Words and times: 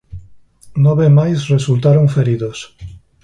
Nove 0.85 1.07
máis 1.17 1.39
resultaron 1.55 2.05
feridos. 2.15 2.57